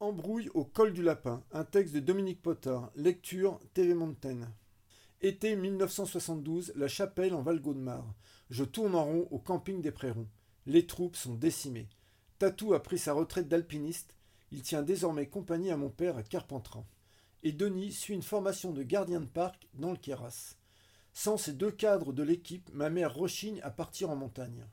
Embrouille 0.00 0.48
au 0.54 0.64
col 0.64 0.92
du 0.92 1.02
lapin, 1.02 1.42
un 1.50 1.64
texte 1.64 1.92
de 1.92 1.98
Dominique 1.98 2.40
Potard, 2.40 2.92
lecture 2.94 3.58
TV 3.74 3.94
Montaigne. 3.94 4.46
Été 5.20 5.56
1972, 5.56 6.72
la 6.76 6.86
chapelle 6.86 7.34
en 7.34 7.42
Val-Gaudemar. 7.42 8.14
Je 8.48 8.62
tourne 8.62 8.94
en 8.94 9.04
rond 9.04 9.28
au 9.32 9.40
camping 9.40 9.82
des 9.82 9.90
Prérons. 9.90 10.28
Les 10.66 10.86
troupes 10.86 11.16
sont 11.16 11.34
décimées. 11.34 11.88
Tatou 12.38 12.74
a 12.74 12.82
pris 12.82 12.98
sa 12.98 13.12
retraite 13.12 13.48
d'alpiniste. 13.48 14.14
Il 14.52 14.62
tient 14.62 14.84
désormais 14.84 15.26
compagnie 15.26 15.72
à 15.72 15.76
mon 15.76 15.90
père 15.90 16.16
à 16.16 16.22
Carpentras. 16.22 16.86
Et 17.42 17.50
Denis 17.50 17.90
suit 17.90 18.14
une 18.14 18.22
formation 18.22 18.70
de 18.70 18.84
gardien 18.84 19.20
de 19.20 19.26
parc 19.26 19.66
dans 19.74 19.90
le 19.90 19.96
Queyras. 19.96 20.54
Sans 21.12 21.38
ces 21.38 21.54
deux 21.54 21.72
cadres 21.72 22.12
de 22.12 22.22
l'équipe, 22.22 22.70
ma 22.72 22.88
mère 22.88 23.16
rechigne 23.16 23.60
à 23.62 23.70
partir 23.72 24.10
en 24.10 24.16
montagne. 24.16 24.64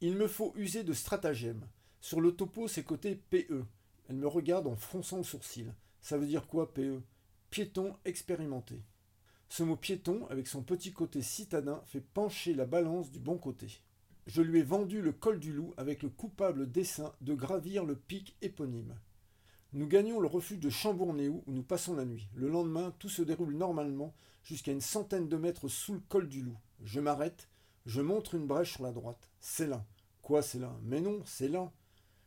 Il 0.00 0.16
me 0.16 0.26
faut 0.26 0.52
user 0.56 0.82
de 0.82 0.92
stratagèmes. 0.92 1.68
Sur 2.00 2.20
le 2.20 2.32
topo, 2.32 2.66
c'est 2.66 2.82
côté 2.82 3.14
PE. 3.14 3.64
Elle 4.08 4.16
me 4.16 4.28
regarde 4.28 4.66
en 4.66 4.76
fronçant 4.76 5.18
le 5.18 5.24
sourcil. 5.24 5.72
Ça 6.00 6.18
veut 6.18 6.26
dire 6.26 6.46
quoi, 6.46 6.72
PE 6.72 7.00
Piéton 7.50 7.96
expérimenté. 8.04 8.82
Ce 9.48 9.62
mot 9.62 9.76
piéton, 9.76 10.26
avec 10.28 10.48
son 10.48 10.62
petit 10.62 10.92
côté 10.92 11.22
citadin, 11.22 11.80
fait 11.86 12.00
pencher 12.00 12.54
la 12.54 12.66
balance 12.66 13.10
du 13.10 13.20
bon 13.20 13.38
côté. 13.38 13.80
Je 14.26 14.42
lui 14.42 14.58
ai 14.58 14.62
vendu 14.64 15.00
le 15.00 15.12
col 15.12 15.38
du 15.38 15.52
loup 15.52 15.72
avec 15.76 16.02
le 16.02 16.08
coupable 16.08 16.70
dessein 16.70 17.12
de 17.20 17.34
gravir 17.34 17.84
le 17.84 17.94
pic 17.94 18.36
éponyme. 18.42 18.96
Nous 19.72 19.86
gagnons 19.86 20.20
le 20.20 20.26
refuge 20.26 20.58
de 20.58 20.70
Chambournéou 20.70 21.44
où 21.46 21.52
nous 21.52 21.62
passons 21.62 21.94
la 21.94 22.04
nuit. 22.04 22.28
Le 22.34 22.48
lendemain, 22.48 22.92
tout 22.98 23.08
se 23.08 23.22
déroule 23.22 23.54
normalement 23.54 24.14
jusqu'à 24.42 24.72
une 24.72 24.80
centaine 24.80 25.28
de 25.28 25.36
mètres 25.36 25.68
sous 25.68 25.94
le 25.94 26.00
col 26.08 26.28
du 26.28 26.42
loup. 26.42 26.58
Je 26.82 26.98
m'arrête, 26.98 27.48
je 27.84 28.00
montre 28.00 28.34
une 28.34 28.46
brèche 28.46 28.74
sur 28.74 28.82
la 28.82 28.92
droite. 28.92 29.30
C'est 29.40 29.66
là. 29.66 29.84
Quoi, 30.22 30.42
c'est 30.42 30.58
là? 30.58 30.76
Mais 30.82 31.00
non, 31.00 31.20
c'est 31.24 31.48
là. 31.48 31.72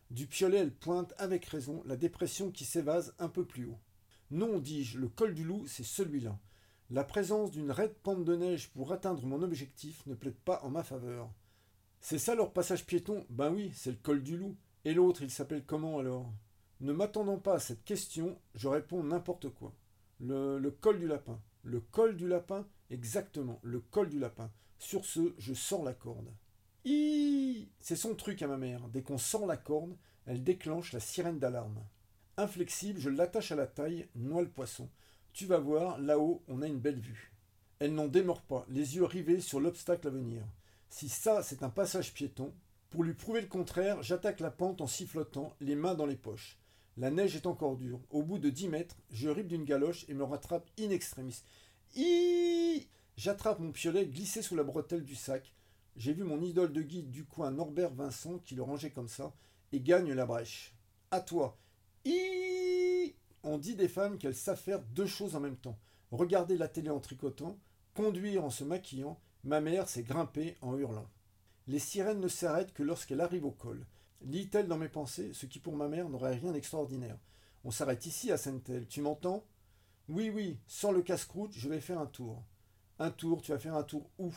Du 0.10 0.26
piolet, 0.26 0.58
elle 0.58 0.74
pointe 0.74 1.14
avec 1.18 1.46
raison 1.46 1.84
la 1.86 1.96
dépression 1.96 2.52
qui 2.52 2.66
s'évase 2.66 3.14
un 3.20 3.30
peu 3.30 3.46
plus 3.46 3.66
haut. 3.66 3.80
Non, 4.32 4.60
dis-je, 4.60 4.98
le 4.98 5.08
col 5.08 5.36
du 5.36 5.44
loup, 5.44 5.66
c'est 5.68 5.84
celui-là. 5.84 6.40
La 6.90 7.04
présence 7.04 7.52
d'une 7.52 7.70
raide 7.70 7.94
pente 8.02 8.26
de 8.26 8.36
neige 8.36 8.70
pour 8.72 8.92
atteindre 8.92 9.26
mon 9.26 9.44
objectif 9.44 10.04
ne 10.08 10.16
plaide 10.16 10.40
pas 10.40 10.62
en 10.64 10.72
ma 10.72 10.84
faveur. 10.84 11.32
C'est 12.00 12.18
ça 12.18 12.34
leur 12.34 12.52
passage 12.52 12.86
piéton? 12.86 13.26
Ben 13.30 13.52
oui, 13.54 13.72
c'est 13.76 13.92
le 13.92 13.98
col 13.98 14.24
du 14.24 14.38
loup. 14.38 14.58
Et 14.86 14.94
l'autre, 14.94 15.22
il 15.22 15.30
s'appelle 15.30 15.66
comment 15.66 16.00
alors? 16.00 16.32
Ne 16.80 16.94
m'attendant 16.94 17.38
pas 17.38 17.56
à 17.56 17.60
cette 17.60 17.84
question, 17.84 18.40
je 18.56 18.68
réponds 18.68 19.04
n'importe 19.04 19.50
quoi. 19.50 19.76
Le, 20.20 20.58
le 20.58 20.72
col 20.72 20.98
du 20.98 21.08
lapin. 21.08 21.40
Le 21.64 21.82
col 21.82 22.16
du 22.16 22.28
lapin 22.28 22.66
Exactement, 22.90 23.60
le 23.62 23.82
col 23.82 24.10
du 24.10 24.18
lapin. 24.18 24.52
Sur 24.80 25.06
ce, 25.06 25.36
je 25.38 25.54
sors 25.54 25.84
la 25.84 25.94
corde. 25.94 26.34
C'est 26.86 27.96
son 27.96 28.16
truc 28.16 28.42
à 28.42 28.48
ma 28.48 28.58
mère. 28.58 28.88
Dès 28.90 29.02
qu'on 29.02 29.18
sent 29.18 29.46
la 29.48 29.58
corde, 29.58 29.96
elle 30.26 30.44
déclenche 30.44 30.94
la 30.94 31.00
sirène 31.00 31.40
d'alarme. 31.40 31.84
Inflexible, 32.38 33.00
je 33.00 33.10
l'attache 33.10 33.52
à 33.52 33.56
la 33.56 33.68
taille, 33.68 34.08
noie 34.16 34.42
le 34.42 34.50
poisson. 34.50 34.90
Tu 35.34 35.46
vas 35.46 35.60
voir, 35.60 36.00
là-haut, 36.00 36.44
on 36.48 36.62
a 36.62 36.68
une 36.68 36.80
belle 36.80 37.00
vue. 37.00 37.32
Elle 37.80 37.94
n'en 37.94 38.08
démord 38.08 38.42
pas, 38.42 38.66
les 38.70 38.96
yeux 38.96 39.06
rivés 39.06 39.42
sur 39.42 39.60
l'obstacle 39.60 40.08
à 40.08 40.12
venir. 40.12 40.44
Si 40.90 41.10
ça, 41.10 41.44
c'est 41.44 41.64
un 41.64 41.70
passage 41.70 42.14
piéton, 42.14 42.54
pour 42.90 43.04
lui 43.04 43.14
prouver 43.14 43.42
le 43.42 43.48
contraire, 43.48 44.02
j'attaque 44.02 44.40
la 44.40 44.52
pente 44.52 44.82
en 44.82 44.88
sifflotant, 44.88 45.54
les 45.62 45.76
mains 45.76 45.96
dans 45.96 46.06
les 46.06 46.16
poches. 46.16 46.58
La 46.98 47.12
neige 47.12 47.36
est 47.36 47.46
encore 47.46 47.78
dure. 47.78 48.02
Au 48.10 48.24
bout 48.24 48.40
de 48.40 48.50
dix 48.50 48.68
mètres, 48.68 48.98
je 49.12 49.30
ripe 49.30 49.48
d'une 49.48 49.64
galoche 49.64 50.06
et 50.10 50.14
me 50.14 50.24
rattrape 50.24 50.68
in 50.80 50.90
extremis. 50.90 51.44
J'attrape 53.16 53.60
mon 53.60 53.72
piolet 53.72 54.06
glissé 54.06 54.42
sous 54.42 54.56
la 54.56 54.64
bretelle 54.64 55.04
du 55.04 55.16
sac. 55.16 55.54
J'ai 56.00 56.14
vu 56.14 56.24
mon 56.24 56.42
idole 56.42 56.72
de 56.72 56.82
guide 56.82 57.12
du 57.12 57.26
coin 57.26 57.52
Norbert 57.52 57.94
Vincent 57.94 58.40
qui 58.40 58.56
le 58.56 58.64
rangeait 58.64 58.90
comme 58.90 59.10
ça 59.10 59.34
et 59.74 59.82
gagne 59.82 60.14
la 60.14 60.26
brèche. 60.26 60.74
À 61.12 61.20
toi. 61.20 61.58
On 63.44 63.58
dit 63.58 63.76
des 63.76 63.90
femmes 63.90 64.18
qu'elles 64.18 64.34
savent 64.34 64.62
faire 64.62 64.82
deux 64.82 65.06
choses 65.06 65.36
en 65.36 65.42
même 65.42 65.58
temps. 65.58 65.78
Regarder 66.12 66.58
la 66.58 66.70
télé 66.70 66.90
en 66.90 67.02
tricotant, 67.02 67.60
conduire 67.94 68.46
en 68.46 68.50
se 68.50 68.64
maquillant. 68.64 69.20
Ma 69.44 69.60
mère 69.60 69.90
s'est 69.90 70.04
grimpée 70.04 70.56
en 70.62 70.78
hurlant. 70.78 71.10
Les 71.68 71.80
sirènes 71.80 72.22
ne 72.22 72.30
s'arrêtent 72.30 72.74
que 72.74 72.84
lorsqu'elle 72.84 73.20
arrive 73.20 73.46
au 73.46 73.52
col. 73.52 73.86
Lit-elle 74.22 74.70
dans 74.70 74.78
mes 74.78 74.88
pensées, 74.88 75.34
ce 75.34 75.48
qui 75.48 75.60
pour 75.60 75.76
ma 75.76 75.90
mère 75.90 76.08
n'aurait 76.08 76.38
rien 76.38 76.54
d'extraordinaire. 76.54 77.20
On 77.66 77.72
s'arrête 77.72 78.06
ici 78.06 78.32
à 78.32 78.38
Sainte-Telle, 78.38 78.88
tu 78.88 79.02
m'entends? 79.02 79.44
Oui, 80.08 80.30
oui, 80.30 80.60
sans 80.66 80.94
le 80.94 81.02
casse-croûte, 81.02 81.52
je 81.58 81.68
vais 81.68 81.82
faire 81.82 82.00
un 82.00 82.06
tour. 82.06 82.42
Un 83.00 83.12
tour, 83.12 83.42
tu 83.42 83.52
vas 83.52 83.60
faire 83.60 83.76
un 83.76 83.84
tour 83.84 84.10
où? 84.18 84.32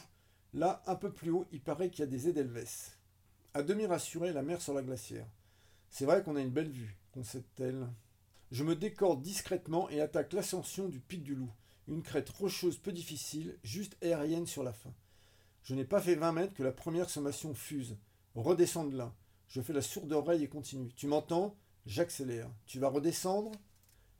Là, 0.54 0.82
un 0.86 0.96
peu 0.96 1.10
plus 1.10 1.30
haut, 1.30 1.46
il 1.50 1.62
paraît 1.62 1.90
qu'il 1.90 2.00
y 2.00 2.02
a 2.02 2.10
des 2.10 2.28
Edelweiss. 2.28 2.98
À 3.54 3.62
demi 3.62 3.86
rassuré, 3.86 4.32
la 4.32 4.42
mer 4.42 4.60
sur 4.60 4.74
la 4.74 4.82
glacière. 4.82 5.26
C'est 5.90 6.04
vrai 6.04 6.22
qu'on 6.22 6.36
a 6.36 6.40
une 6.40 6.50
belle 6.50 6.70
vue, 6.70 6.96
concède-t-elle. 7.12 7.88
Je 8.50 8.64
me 8.64 8.76
décorde 8.76 9.22
discrètement 9.22 9.88
et 9.88 10.00
attaque 10.00 10.34
l'ascension 10.34 10.88
du 10.88 11.00
pic 11.00 11.22
du 11.22 11.34
loup. 11.34 11.50
Une 11.88 12.02
crête 12.02 12.28
rocheuse 12.28 12.76
peu 12.76 12.92
difficile, 12.92 13.58
juste 13.64 13.96
aérienne 14.02 14.46
sur 14.46 14.62
la 14.62 14.72
fin. 14.72 14.92
Je 15.62 15.74
n'ai 15.74 15.84
pas 15.84 16.00
fait 16.00 16.16
vingt 16.16 16.32
mètres 16.32 16.54
que 16.54 16.62
la 16.62 16.72
première 16.72 17.08
sommation 17.08 17.54
fuse. 17.54 17.96
Redescends 18.34 18.84
de 18.84 18.96
là. 18.96 19.14
Je 19.48 19.60
fais 19.62 19.72
la 19.72 19.82
sourde 19.82 20.12
oreille 20.12 20.44
et 20.44 20.48
continue. 20.48 20.92
Tu 20.94 21.06
m'entends? 21.06 21.56
J'accélère. 21.86 22.50
Tu 22.66 22.78
vas 22.78 22.88
redescendre? 22.88 23.52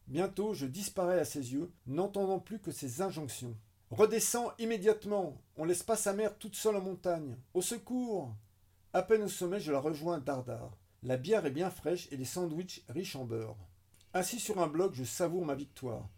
Bientôt, 0.08 0.54
je 0.54 0.66
disparais 0.66 1.20
à 1.20 1.24
ses 1.24 1.52
yeux, 1.52 1.70
n'entendant 1.86 2.38
plus 2.38 2.58
que 2.58 2.72
ses 2.72 3.02
injonctions. 3.02 3.56
Redescends 3.92 4.52
immédiatement. 4.58 5.36
On 5.58 5.66
laisse 5.66 5.82
pas 5.82 5.96
sa 5.96 6.14
mère 6.14 6.38
toute 6.38 6.56
seule 6.56 6.76
en 6.76 6.80
montagne. 6.80 7.36
Au 7.52 7.60
secours 7.60 8.34
À 8.94 9.02
peine 9.02 9.22
au 9.22 9.28
sommet, 9.28 9.60
je 9.60 9.70
la 9.70 9.80
rejoins 9.80 10.16
dardard. 10.16 10.78
La 11.02 11.18
bière 11.18 11.44
est 11.44 11.50
bien 11.50 11.68
fraîche 11.68 12.08
et 12.10 12.16
les 12.16 12.24
sandwichs 12.24 12.82
riches 12.88 13.16
en 13.16 13.26
beurre. 13.26 13.58
Assis 14.14 14.40
sur 14.40 14.62
un 14.62 14.66
bloc, 14.66 14.94
je 14.94 15.04
savoure 15.04 15.44
ma 15.44 15.54
victoire. 15.54 16.08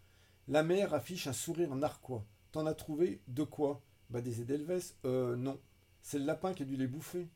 La 0.47 0.63
mère 0.63 0.93
affiche 0.93 1.27
un 1.27 1.33
sourire 1.33 1.75
narquois. 1.75 2.23
T'en 2.53 2.65
as 2.65 2.73
trouvé 2.73 3.21
De 3.27 3.43
quoi? 3.43 3.81
Bah 4.09 4.21
des 4.21 4.39
Edelweiss 4.39 4.95
Euh 5.03 5.35
non. 5.35 5.59
C'est 6.01 6.19
le 6.19 6.25
lapin 6.25 6.53
qui 6.53 6.63
a 6.63 6.65
dû 6.65 6.77
les 6.77 6.87
bouffer. 6.87 7.27